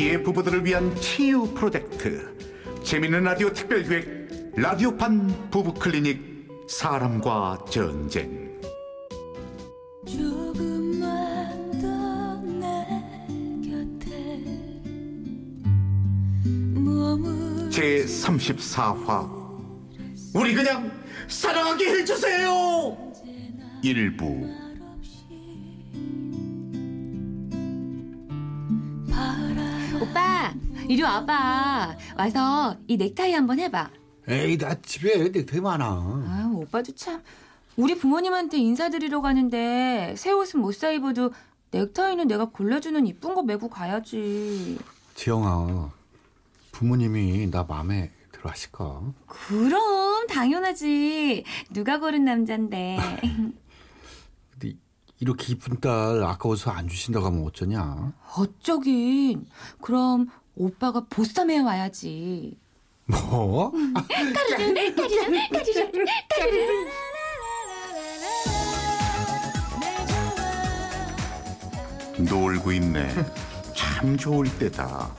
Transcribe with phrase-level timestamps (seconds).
[0.00, 2.34] 위기의 부부들을 위한 치유 프로젝트.
[2.82, 8.58] 재미있는 라디오 특별기획 라디오판 부부 클리닉 사람과 전쟁.
[17.70, 19.28] 제 34화.
[20.34, 20.90] 우리 그냥
[21.28, 22.96] 사랑하게 해주세요!
[23.82, 24.48] 일부
[30.00, 30.54] 오빠,
[30.88, 31.96] 이리 와봐.
[32.16, 33.90] 와서 이 넥타이 한번 해봐.
[34.28, 35.84] 에이 나 집에 넥타이 많아.
[35.84, 37.22] 아, 오빠도 참.
[37.76, 41.32] 우리 부모님한테 인사드리러 가는데 새 옷은 못 사 입어도
[41.72, 44.78] 넥타이는 내가 골라주는 이쁜 거 메고 가야지.
[45.14, 45.90] 지영아
[46.72, 49.02] 부모님이 나 마음에 들어 하실까?
[49.26, 51.44] 그럼 당연하지.
[51.70, 52.98] 누가 고른 남잔데.
[55.20, 58.12] 이렇게 이쁜 딸 아까워서 안 주신다고 하면 어쩌냐?
[58.36, 59.46] 어쩌긴.
[59.82, 62.56] 그럼 오빠가 보쌈해 와야지.
[63.06, 63.70] 뭐?
[63.72, 66.90] 까르르, 까르르, 까르르, 까르르.
[72.18, 73.08] 놀고 있네
[73.74, 75.10] 참 좋을 때다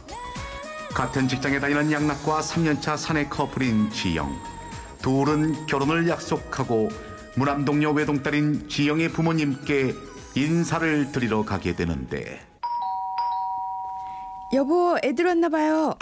[0.93, 4.31] 같은 직장에 다니는 양락과 3년차 사내 커플인 지영
[5.01, 6.89] 둘은 결혼을 약속하고
[7.35, 9.93] 무남동녀 외동딸인 지영의 부모님께
[10.35, 12.45] 인사를 드리러 가게 되는데
[14.53, 15.95] 여보, 애들 왔나 봐요.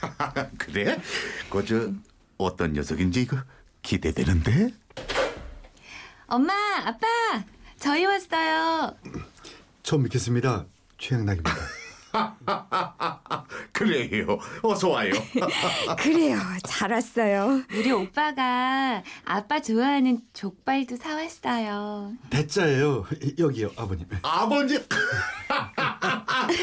[0.58, 1.00] 그래?
[1.48, 1.92] 그저
[2.36, 3.40] 어떤 녀석인지 그
[3.82, 4.70] 기대되는데?
[6.26, 6.52] 엄마,
[6.84, 7.06] 아빠,
[7.78, 8.96] 저희 왔어요.
[9.84, 10.66] 처음 뵙겠습니다.
[10.98, 11.81] 최양락입니다.
[13.72, 15.12] 그래요 어서 와요
[15.98, 17.62] 그래요, 잘 왔어요.
[17.74, 22.12] 우리 오빠가 아빠 좋아하는 족발도 사왔어요.
[22.30, 23.04] 대자예요.
[23.38, 24.06] 여기요 아버님.
[24.22, 24.78] 아버지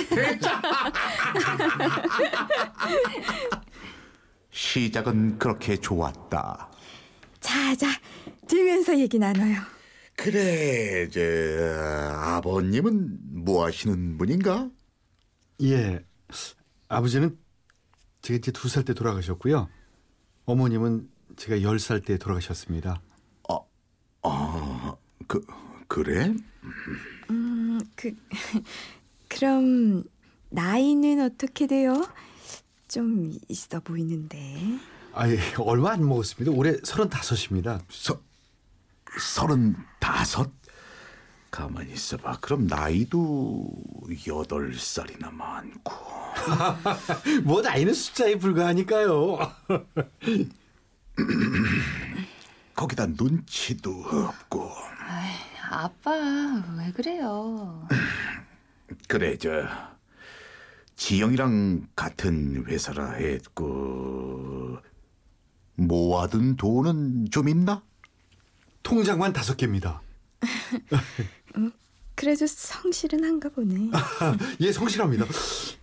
[0.09, 0.61] 대짜
[4.51, 6.69] 시작은 그렇게 좋았다
[7.39, 7.87] 자, 자,
[8.47, 9.61] 들면서 얘기 나눠요.
[10.15, 11.21] 그래 저
[12.19, 14.69] 아버님은 뭐 하시는 분인가?
[15.61, 16.03] 예.
[16.87, 17.37] 아버지는
[18.21, 19.69] 제가 이제 두 살 때 돌아가셨고요.
[20.45, 23.01] 어머님은 제가 열 살 때 돌아가셨습니다.
[24.21, 24.95] 아,
[25.27, 25.45] 그
[25.87, 26.33] 그래?
[27.29, 28.13] 음, 그,
[29.29, 30.03] 그럼,
[30.49, 32.05] 나이는 어떻게 돼요?
[32.89, 34.77] 좀 있어 보이는데.
[35.13, 36.51] 아예 얼마 안 먹었습니다.
[36.51, 37.79] 올해 서른다섯입니다.
[37.89, 38.21] 서
[39.17, 40.51] 서른다섯?
[41.51, 42.39] 가만히 있어봐.
[42.41, 43.67] 그럼 나이도
[44.27, 45.93] 여덟 살이나 많고.
[47.43, 49.39] 뭐 나이는 숫자에 불과하니까요.
[52.75, 54.71] 거기다 눈치도 없고.
[55.71, 56.11] 아빠,
[56.77, 57.87] 왜 그래요?
[59.07, 59.67] 그래 저
[60.95, 64.79] 지영이랑 같은 회사라 했고
[65.75, 67.83] 모아둔 돈은 좀 있나?
[68.81, 70.01] 통장만 다섯 개입니다.
[72.15, 73.91] 그래도 성실은 한가 보네.
[74.59, 75.25] 예, 성실합니다.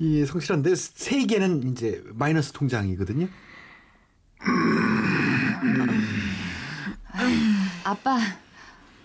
[0.00, 3.28] 예, 성실한데 세 개는 이제 마이너스 통장이거든요.
[7.84, 8.18] 아빠,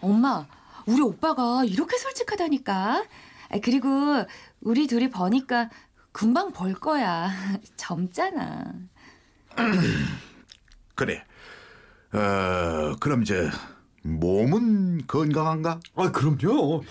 [0.01, 0.45] 엄마,
[0.85, 3.05] 우리 오빠가 이렇게 솔직하다니까.
[3.49, 3.87] 아, 그리고
[4.61, 5.69] 우리 둘이 버니까
[6.11, 7.31] 금방 벌 거야.
[7.77, 8.73] 젊잖아.
[10.95, 11.23] 그래.
[12.13, 13.35] 어 그럼 저
[14.03, 15.79] 몸은 건강한가?
[15.95, 16.83] 아, 그럼요.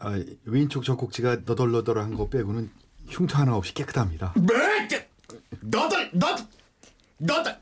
[0.00, 2.70] 아, 왼쪽 젖꼭지가 너덜너덜한 거 빼고는
[3.08, 4.32] 흉터 하나 없이 깨끗합니다.
[4.36, 4.46] 뭐?
[4.88, 4.98] 저,
[5.60, 6.36] 너들 너
[7.18, 7.56] 너들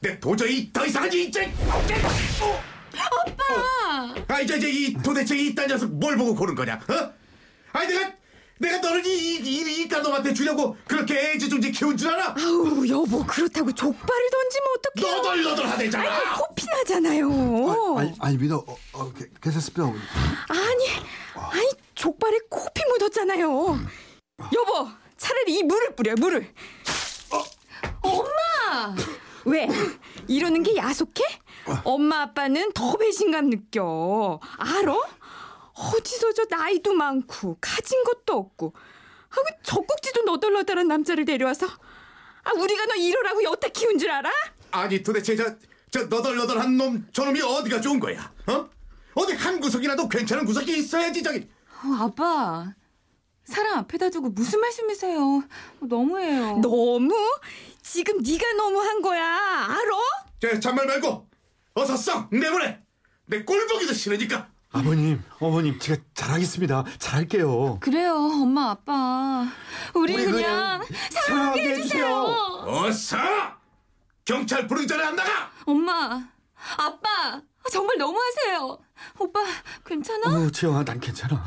[0.00, 1.52] 내 도저히 더 이상하지 이제
[2.96, 7.12] 아빠 아이 저저 이 도대체 이딴 녀석 뭘 보고 고른 거냐 어?
[7.72, 8.12] 아니 내가
[8.62, 12.34] 내가 너를 이 이 이딴 놈한테 주려고 그렇게 애지중지 키운 줄 알아?
[12.38, 15.16] 아우, 여보, 그렇다고 족발을 던지면 어떡해요?
[15.16, 17.96] 너덜너덜 하대잖아 코피 나잖아요.
[17.98, 18.56] 아니, 아닙니다.
[18.56, 19.82] 어, 어, 괜- 괜찮습니다.
[19.84, 20.00] 어머니.
[20.48, 20.88] 아니,
[21.58, 23.78] 아니, 족발에 코피 묻었잖아요.
[24.54, 26.48] 여보, 차라리 이 물을 뿌려, 물을.
[28.02, 28.94] 엄마!
[29.44, 29.68] 왜?
[30.28, 31.22] 이러는 게 야속해?
[31.84, 34.38] 엄마 아빠는 더 배신감 느껴.
[34.58, 34.94] 알아?
[36.02, 38.74] 어디서 저 나이도 많고 가진 것도 없고
[39.28, 44.30] 하고 젖꼭지도 너덜너덜한 남자를 데려와서 아 우리가 너 이러라고 여태 키운 줄 알아?
[44.72, 45.56] 아니 도대체 저,
[45.90, 48.32] 저 너덜너덜한 놈 저놈이 어디가 좋은 거야?
[48.48, 48.68] 어?
[49.14, 51.48] 어디 한 구석이라도 괜찮은 구석이 있어야지 저기
[51.84, 52.74] 어, 아빠,
[53.44, 55.42] 사람 앞에다 두고 무슨 말씀이세요?
[55.80, 56.58] 너무해요.
[56.58, 57.14] 너무?
[57.82, 59.24] 지금 네가 너무한 거야.
[59.68, 59.96] 알아?
[60.40, 61.28] 저 잔말 말고
[61.74, 62.80] 어서 썩 내보내
[63.26, 66.84] 내 꼴보기도 싫으니까 아버님, 어머님, 제가 잘하겠습니다.
[66.98, 67.78] 잘할게요.
[67.80, 69.46] 그래요, 엄마, 아빠.
[69.94, 72.06] 우리, 우리 그냥 그냥 사랑하게 해주세요.
[72.66, 73.18] 어서
[74.24, 75.50] 경찰 부르기 전에 안 나가.
[75.66, 76.22] 엄마,
[76.78, 78.78] 아빠, 정말 너무하세요.
[79.18, 79.40] 오빠,
[79.84, 80.28] 괜찮아?
[80.34, 81.44] 어, 지영아, 난 괜찮아.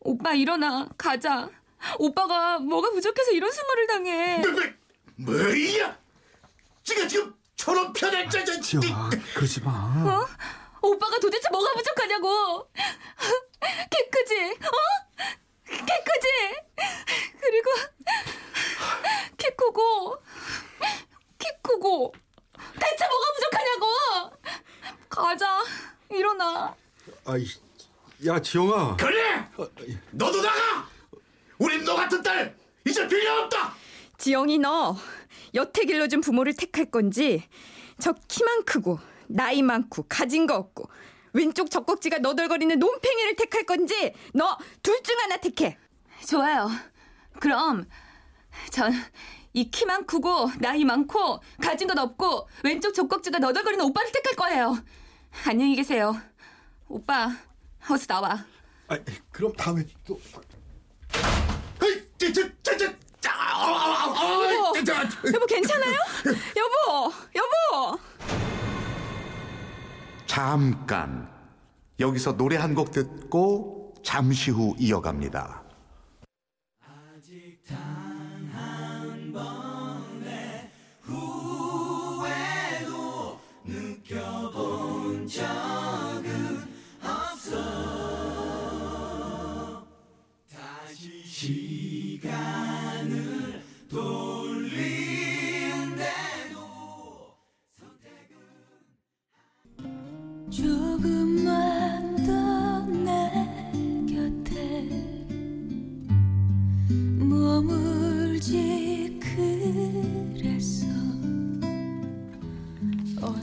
[0.00, 1.48] 오빠 일어나, 가자.
[1.98, 4.38] 오빠가 뭐가 부족해서 이런 수모를 당해.
[4.38, 5.96] 뭐, 뭐, 뭐야?
[6.84, 8.60] 지가 지금 저런 편을 짜자.
[8.60, 9.70] 지영아, 그러지 마.
[9.72, 10.26] 어?
[10.82, 12.70] 오빠가 도대체 뭐가 부족하냐고.
[13.90, 14.34] 키 크지?
[14.40, 14.76] 어?
[15.66, 16.28] 키 크지?
[17.40, 17.70] 그리고
[19.36, 20.16] 키 크고
[21.38, 22.12] 키 크고
[22.80, 23.86] 대체 뭐가 부족하냐고.
[25.08, 25.64] 가자.
[26.10, 26.74] 일어나.
[27.24, 27.44] 아이,
[28.26, 28.96] 야, 지영아.
[28.96, 29.46] 그래.
[30.12, 30.88] 너도 나가.
[31.58, 33.74] 우린 너 같은 딸 이제 필요 없다.
[34.16, 34.96] 지영이 너
[35.54, 37.46] 여태 길러준 부모를 택할 건지
[38.00, 38.98] 저 키만 크고
[39.28, 40.88] 나이 많고 가진 거 없고
[41.34, 45.76] 왼쪽 젖꼭지가 너덜거리는 논팽이를 택할 건지 너 둘 중 하나 택해.
[46.26, 46.68] 좋아요.
[47.40, 47.86] 그럼
[48.70, 48.92] 전
[49.54, 54.78] 이 키만 크고 나이 많고 가진 것 없고 왼쪽 젖꼭지가 너덜거리는 오빠를 택할 거예요.
[55.46, 56.14] 안녕히 계세요.
[56.86, 57.30] 오빠
[57.88, 58.44] 어서 나와.
[58.88, 58.98] 아,
[59.32, 60.20] 그럼 다음에 또.
[61.82, 62.86] 어이, 저, 저, 저, 저,
[63.20, 64.72] 자, 아, 아, 아, 아, 여보.
[64.84, 65.28] 저, 저.
[65.34, 65.98] 여보 괜찮아요?
[66.56, 67.98] 여보 여보.
[70.28, 71.28] 잠깐
[71.98, 75.64] 여기서 노래 한 곡 듣고 잠시 후 이어갑니다.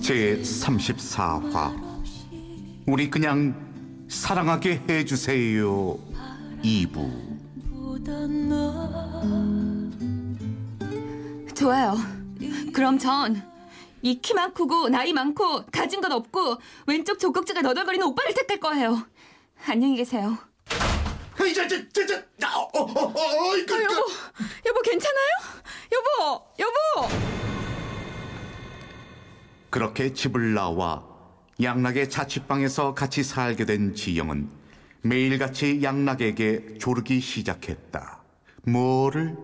[0.05, 1.73] 제 34화
[2.85, 5.97] 우리 그냥 사랑하게 해주세요
[6.63, 9.15] 2부 보던 너
[11.55, 11.95] 좋아요.
[12.71, 13.55] 그럼 전
[14.03, 19.03] 이 키만 크고 나이 많고 가진 것 없고 왼쪽 젖꼭지가 너덜거리는 오빠를 택할 거예요.
[19.65, 20.37] 안녕히 계세요.
[21.49, 22.15] 이제 저, 저, 저,
[22.45, 23.93] 아, 어, 어, 어, 어, 이거, 여보
[24.67, 24.74] 여보
[29.75, 31.05] 그렇게 집을 나와
[31.61, 34.49] 양락의 자취방에서 같이 살게 된 지영은
[35.01, 38.23] 매일같이 양락에게 조르기 시작했다.
[38.63, 39.37] 뭐를?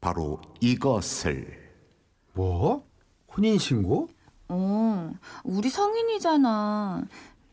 [0.00, 1.68] 바로 이것을.
[2.32, 2.86] 뭐?
[3.36, 4.08] 혼인신고?
[4.50, 5.12] 어,
[5.42, 7.02] 우리 성인이잖아.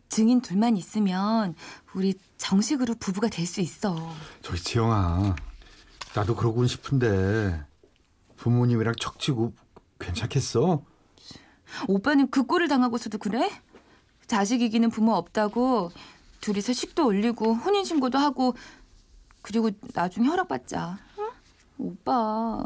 [0.08, 1.56] 증인 둘만 있으면
[1.96, 4.14] 우리 정식으로 부부가 될 수 있어.
[4.44, 5.36] 저기 지영아,
[6.14, 7.60] 나도 그러고는 싶은데
[8.36, 9.56] 부모님이랑 척지고
[10.00, 10.84] 괜찮겠어?
[11.88, 13.50] 오빠는 그 꼴을 당하고서도 그래?
[14.28, 15.92] 자식 이기는 부모 없다고
[16.42, 18.56] 둘이서 식도 올리고 혼인신고도 하고
[19.42, 21.00] 그리고 나중에 허락받자.
[21.20, 21.28] 응?
[21.78, 22.66] 오빠.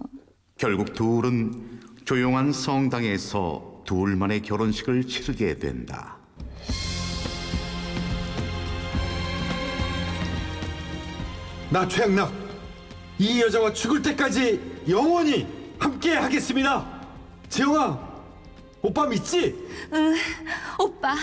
[0.58, 6.18] 결국 둘은 조용한 성당에서 둘만의 결혼식을 치르게 된다.
[11.70, 12.34] 나 최양락
[13.18, 15.48] 이 여자와 죽을 때까지 영원히
[15.80, 16.86] 함께 하겠습니다.
[17.50, 18.11] 지영아,
[18.82, 19.56] 오빠 믿지?
[19.94, 20.16] 응,
[20.80, 21.16] 오빠.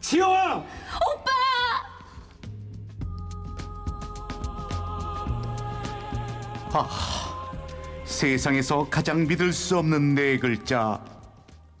[0.00, 0.64] 지영아!
[8.04, 11.04] 세상에서 가장 믿을 수 없는 네 글자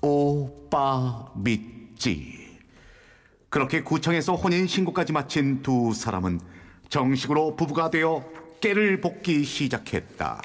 [0.00, 2.58] 오빠 믿지
[3.48, 6.40] 그렇게 구청에서 혼인 신고까지 마친 두 사람은
[6.88, 8.24] 정식으로 부부가 되어
[8.60, 10.42] 깨를 볶기 시작했다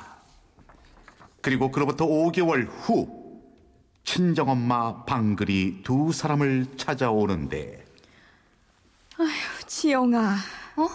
[1.42, 3.27] 그리고 그로부터 5개월 후
[4.18, 7.86] 친정엄마 방글이 두 사람을 찾아오는데
[9.68, 10.38] 지영아
[10.78, 10.90] 어?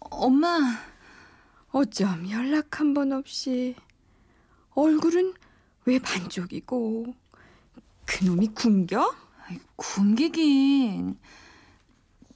[0.00, 0.58] 엄마.
[1.70, 3.76] 어쩜 연락 한 번 없이
[4.74, 5.34] 얼굴은
[5.86, 7.14] 왜 반쪽이고
[8.04, 9.14] 그놈이 굶겨?
[9.46, 11.16] 아이, 굶기긴.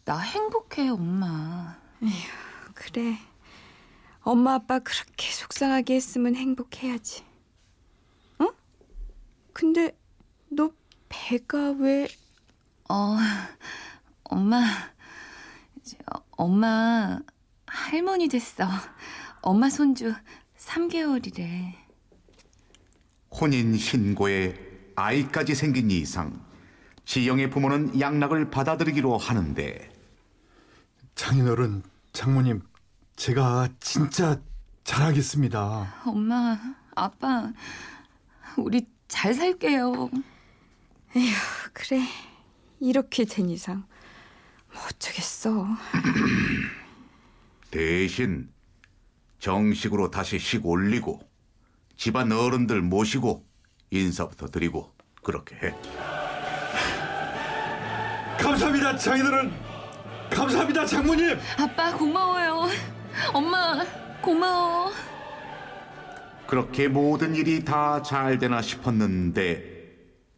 [0.04, 1.76] 나 행복해, 엄마.
[2.74, 3.18] 그래
[4.22, 7.27] 엄마 아빠 그렇게 속상하게 했으면 행복해야지 어?
[9.58, 9.90] 근데
[10.48, 10.70] 너
[11.08, 12.06] 배가 왜
[12.88, 13.16] 어,
[14.22, 14.64] 엄마.
[15.82, 15.96] 저,
[16.30, 17.18] 엄마
[17.66, 18.68] 할머니 됐어.
[19.42, 20.14] 엄마 손주
[20.58, 21.74] 3개월이래.
[23.32, 24.54] 혼인 신고에
[24.94, 26.40] 아이까지 생긴 이상
[27.04, 29.92] 지영의 부모는 양락을 받아들이기로 하는데
[31.16, 32.62] 장인어른, 장모님,
[33.16, 34.40] 제가 진짜
[34.84, 36.02] 잘하겠습니다.
[36.06, 36.56] 엄마,
[36.94, 37.52] 아빠,
[38.56, 40.10] 우리 잘 살게요.
[41.72, 42.02] 그래.
[42.80, 43.84] 이렇게 된 이상
[44.72, 45.66] 뭐 어쩌겠어.
[47.70, 48.50] 대신
[49.40, 51.20] 정식으로 다시 식 올리고
[51.96, 53.44] 집안 어른들 모시고
[53.90, 55.74] 인사부터 드리고 그렇게 해.
[58.38, 59.52] 감사합니다, 장인어른.
[60.30, 61.36] 감사합니다, 장모님.
[61.58, 62.68] 아빠 고마워요.
[63.32, 63.84] 엄마
[64.22, 64.92] 고마워.
[66.48, 69.76] 그렇게 모든 일이 다 잘 되나 싶었는데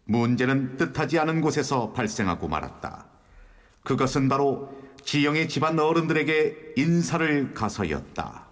[0.05, 3.07] 문제는 뜻하지 않은 곳에서 발생하고 말았다.
[3.85, 8.49] 그것은 바로 지영의 집안 어른들에게 인사를 가서였다.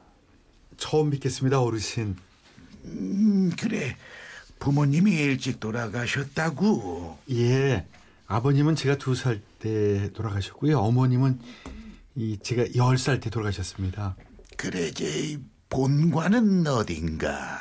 [0.76, 2.16] 처음 뵙겠습니다, 어르신.
[3.58, 3.96] 그래
[4.60, 7.86] 부모님이 일찍 돌아가셨다고 예,
[8.28, 10.78] 아버님은 제가 두 살 때 돌아가셨고요.
[10.78, 11.40] 어머님은
[12.14, 14.14] 이 제가 열 살 때 돌아가셨습니다.
[14.56, 15.38] 그래 제
[15.70, 17.60] 본관은 어딘가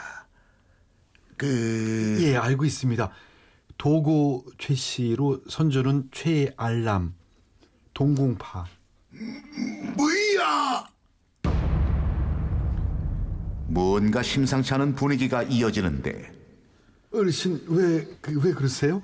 [1.35, 3.11] 그 예, 알고 있습니다.
[3.77, 7.13] 도고 최 씨로 선조는 최알람,
[7.93, 8.65] 동궁파.
[9.95, 10.87] 뭐야
[13.67, 16.31] 뭔가 심상치 않은 분위기가 이어지는데
[17.11, 19.01] 어르신 왜, 그, 왜 그러세요?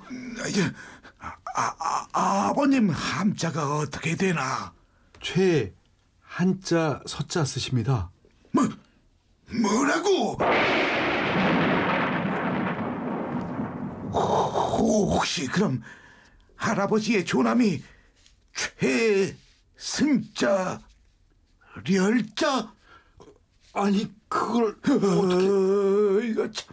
[1.18, 4.72] 아, 아, 아, 아버님 함자가 어떻게 되나
[5.20, 5.72] 최
[6.20, 8.10] 한자 서자 쓰십니다.
[8.50, 8.68] 뭐
[9.50, 10.36] 뭐라고?
[14.12, 15.82] 호- 혹시 그럼
[16.56, 17.82] 할아버지의 조남이
[19.76, 20.80] 최승자
[21.88, 22.72] 렬자?
[23.72, 26.68] 아니 그걸 어, 이거 참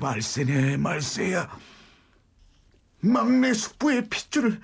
[0.00, 1.48] 말세네 말세야.
[3.02, 4.60] 막내 숙부의 핏줄을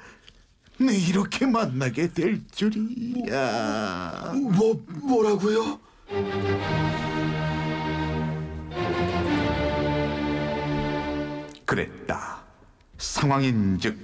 [0.79, 4.33] 내 이렇게 만나게 될 줄이야.
[4.35, 5.81] 뭐 뭐라고요?
[11.76, 12.42] 그랬다.
[12.97, 13.99] 상황인즉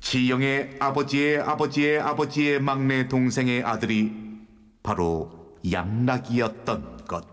[0.00, 4.12] 지영의 아버지의 아버지의 아버지의 막내 동생의 아들이
[4.82, 7.26] 바로 양락이었던 것.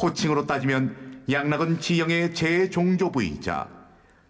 [0.00, 3.68] 호칭으로 따지면 양락은 지영의 제종조부이자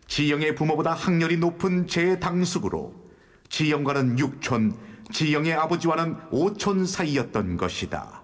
[0.07, 2.95] 지영의 부모보다 학렬이 높은 제당숙으로
[3.49, 4.77] 지영과는 육촌,
[5.13, 8.23] 지영의 아버지와는 오촌 사이였던 것이다.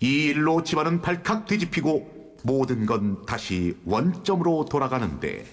[0.00, 5.44] 이 일로 집안은 발칵 뒤집히고 모든 건 다시 원점으로 돌아가는데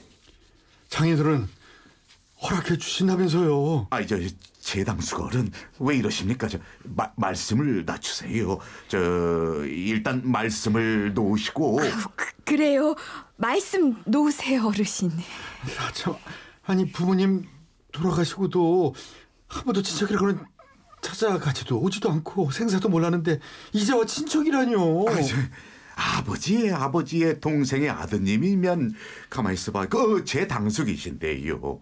[0.89, 1.47] 장인들은
[2.41, 3.87] 허락해 주신다면서요.
[3.89, 4.15] 아이 저
[5.23, 8.97] 어른 왜 이러십니까 저 마- 말씀을 낮추세요 저
[9.65, 11.77] 일단 말씀을 놓으시고
[12.15, 12.95] 그, 그래요.
[13.37, 15.11] 말씀 놓으세요, 어르신.
[15.79, 16.15] 아, 참,
[16.65, 17.45] 아니 부모님
[17.91, 18.93] 돌아가시고도
[19.47, 20.39] 한 번도 친척이라고는
[21.01, 23.39] 찾아가지도 오지도 않고 생사도 몰랐는데
[23.73, 25.05] 이제와 친척이라뇨.
[25.09, 25.35] 아이, 저,
[25.95, 28.93] 아버지의 아버지의 동생의 아드님이면
[29.29, 31.79] 가만히 있어봐 그 제 당숙이신데요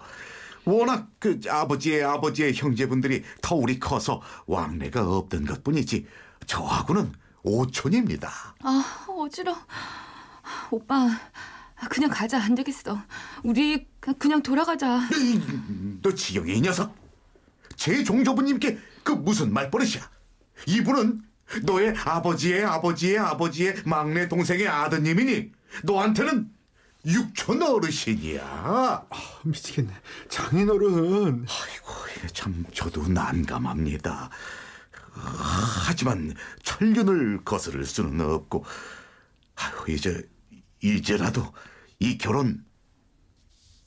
[0.64, 6.06] 워낙 그 아버지의 아버지의 형제분들이 터울이 커서 왕래가 없던 것뿐이지
[6.48, 7.12] 저하고는
[7.44, 8.32] 오촌입니다
[8.64, 9.56] 아 어지러.
[10.72, 11.10] 오빠
[11.90, 12.98] 그냥 가자 안 되겠어.
[13.44, 13.86] 우리
[14.18, 15.02] 그냥 돌아가자.
[16.02, 16.96] 너 지영이 이 녀석
[17.76, 20.10] 제 종조부님께 그 무슨 말버릇이야
[20.68, 21.22] 이분은
[21.64, 25.52] 너의 아버지의 아버지의 아버지의 막내 동생의 아드님이니
[25.84, 26.50] 너한테는
[27.06, 29.06] 육촌 어르신이야
[29.44, 29.94] 미치겠네.
[30.28, 31.46] 장인어른.
[31.48, 34.30] 아이고 참 저도 난감합니다
[35.18, 36.34] 아, 하지만
[36.64, 38.66] 천륜을 거스를 수는 없고
[39.56, 40.28] 아유 이제
[40.82, 41.54] 이제라도
[42.00, 42.66] 이 결혼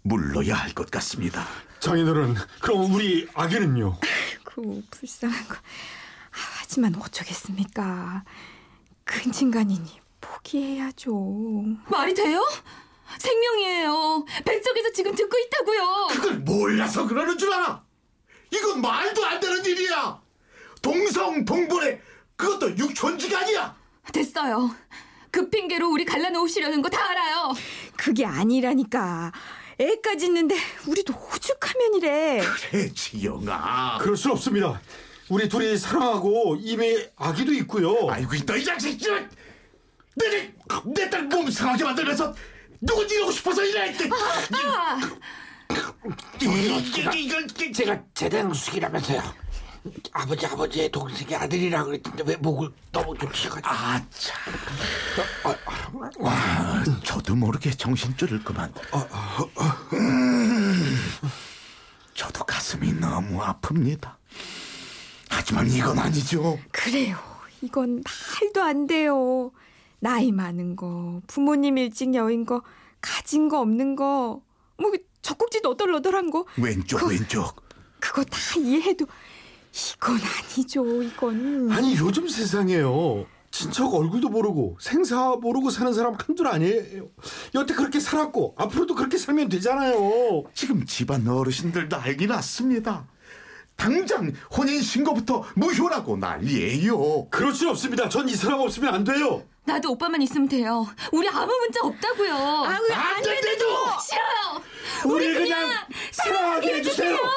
[0.02, 1.44] 물러야 할 것 같습니다
[1.80, 3.98] 장인어른 그럼 우리 아기는요?
[4.58, 5.54] 그 불쌍한 거.
[5.54, 8.24] 아, 하지만 어쩌겠습니까?
[9.04, 11.14] 근친간이니 포기해야죠.
[11.88, 12.44] 말이 돼요?
[13.18, 14.24] 생명이에요.
[14.44, 16.08] 뱃속에서 지금 듣고 있다고요.
[16.10, 17.82] 그걸 몰라서 그러는 줄 알아?
[18.50, 20.20] 이건 말도 안 되는 일이야.
[20.82, 22.00] 동성 동본에
[22.36, 23.76] 그것도 육촌지가 아니야.
[24.12, 24.74] 됐어요.
[25.30, 27.52] 그 핑계로 우리 갈라놓으시려는 거 다 알아요.
[27.96, 29.32] 그게 아니라니까.
[29.78, 30.56] 애까지 있는데
[30.86, 32.40] 우리도 오죽하면 이래.
[32.40, 33.98] 그래 지영아.
[33.98, 34.80] 그럴 수 없습니다.
[35.28, 38.08] 우리 둘이 사랑하고 이미 아기도 있고요.
[38.10, 39.28] 아이고 너이 자식 들
[40.16, 42.34] 내내딸 몸 상하게 만들면서
[42.80, 43.94] 누군지 이러고 싶어서 이래.
[44.52, 44.98] 아,
[46.40, 49.47] 이게 이걸 제가 제당숙이라면서요.
[50.12, 54.34] 아버지 아버지의 동생의 아들이라 그랬는데 왜 목을 너무 졸리셔가지고 아차.
[56.18, 58.72] 와, 저도 모르게 정신줄을 그만.
[59.92, 60.96] 음,
[62.14, 64.14] 저도 가슴이 너무 아픕니다.
[65.30, 66.58] 하지만 이건 아니죠.
[66.72, 67.16] 그래요.
[67.62, 68.02] 이건
[68.40, 69.50] 말도 안 돼요.
[70.00, 72.62] 나이 많은 거, 부모님 일찍 여인 거,
[73.00, 74.40] 가진 거 없는 거,
[74.76, 74.92] 뭐
[75.22, 77.62] 젖꼭지 너덜너덜한 거, 왼쪽 왼쪽.
[77.98, 79.06] 그거 다 이해해도
[79.72, 81.02] 이건 아니죠.
[81.02, 81.70] 이건.
[81.72, 87.08] 아니 요즘 세상에요 친척 얼굴도 모르고 생사 모르고 사는 사람 한둘 아니에요
[87.54, 93.06] 여태 그렇게 살았고 앞으로도 그렇게 살면 되잖아요 지금 집안 어르신들도 알기 났습니다.
[93.76, 97.28] 당장 혼인 신고부터 무효라고 난리예요.
[97.30, 100.86] 그럴 수 없습니다 전 이 사람 없으면 안 돼요 나도 오빠만 있으면 돼요.
[101.12, 102.34] 우리 아무 문제 없다고요.
[102.34, 103.64] 아, 안 된대도
[104.00, 105.14] 싫어요.
[105.14, 105.70] 우리 그냥
[106.10, 107.32] 사랑하게 해주세요 조금만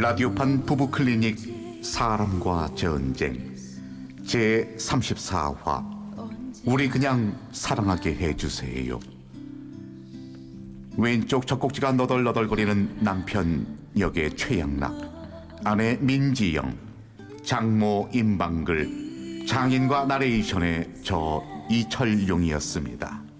[0.00, 3.56] 라디오판 부부 클리닉 사람과 전쟁.
[4.24, 5.84] 제 34화.
[6.64, 9.00] 우리 그냥 사랑하게 해주세요.
[10.96, 13.66] 왼쪽 젖꼭지가 너덜너덜거리는 남편
[13.98, 14.94] 역의 최양락,
[15.64, 16.76] 아내 민지영,
[17.42, 23.27] 장모 임방글, 장인과 나레이션의 저 이철용이었습니다.